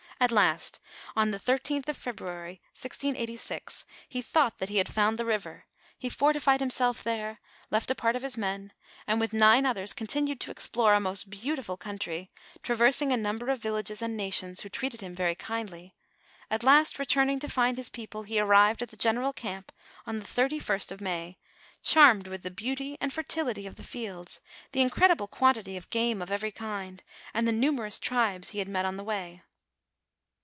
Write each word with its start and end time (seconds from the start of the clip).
At 0.23 0.31
last, 0.31 0.79
on 1.15 1.31
the 1.31 1.39
13th 1.39 1.89
of 1.89 1.97
February, 1.97 2.61
1G86, 2.75 3.85
he 4.07 4.21
thought 4.21 4.59
that 4.59 4.69
he 4.69 4.77
had 4.77 4.87
found 4.87 5.17
the 5.17 5.25
river; 5.25 5.65
he 5.97 6.09
fortified 6.09 6.59
himself 6.59 7.01
there, 7.01 7.39
left 7.71 7.89
a 7.89 7.95
part 7.95 8.15
of 8.15 8.21
his 8.21 8.37
men, 8.37 8.71
and 9.07 9.19
with 9.19 9.33
nine 9.33 9.65
others 9.65 9.93
continued 9.93 10.39
to 10.41 10.51
explore 10.51 10.93
a 10.93 10.99
most 10.99 11.31
beautiful 11.31 11.75
country, 11.75 12.29
traversing 12.61 13.11
a 13.11 13.17
number 13.17 13.49
of 13.49 13.63
villages 13.63 13.99
and 14.03 14.15
nations, 14.15 14.61
who 14.61 14.69
treated 14.69 15.01
him 15.01 15.15
very 15.15 15.33
kindly; 15.33 15.95
at 16.51 16.61
last, 16.61 16.99
returning 16.99 17.39
to 17.39 17.49
find 17.49 17.75
his 17.77 17.89
people, 17.89 18.21
he 18.21 18.39
arrived 18.39 18.83
at 18.83 18.89
the 18.89 18.95
general 18.97 19.33
camp, 19.33 19.71
on 20.05 20.19
the 20.19 20.25
31st 20.27 20.91
of 20.91 21.01
May, 21.01 21.39
charmed 21.81 22.27
with 22.27 22.43
the 22.43 22.51
beauty 22.51 22.95
and 23.01 23.11
fertility 23.11 23.65
of 23.65 23.75
the 23.75 23.81
fields, 23.81 24.39
the 24.71 24.81
incredible 24.81 25.27
■'!l 25.27 25.31
196 25.31 25.33
NARRATIVE 25.33 25.33
OF 25.33 25.33
FATHER 25.33 25.33
LE 25.33 25.33
OLEROQ. 25.33 25.33
r,f 25.33 25.33
c 25.33 25.33
n 25.33 25.39
quantity 25.41 25.77
of 25.77 25.89
game 25.89 26.21
of 26.21 26.31
every 26.31 26.51
kind, 26.51 27.03
and 27.33 27.47
the 27.47 27.51
numerous 27.51 27.97
tribes 27.97 28.49
he 28.49 28.59
had 28.59 28.69
met 28.69 28.85
on 28.85 28.97
the 28.97 29.03
way. 29.03 29.41